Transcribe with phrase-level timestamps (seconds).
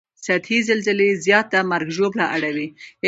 [0.25, 2.67] سطحي زلزلې زیاته مرګ ژوبله اړوي